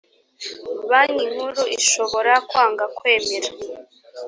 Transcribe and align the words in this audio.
banki 0.89 1.25
nkuru 1.33 1.61
ishobora 1.77 2.33
kwanga 2.49 2.85
kwemera 2.97 3.49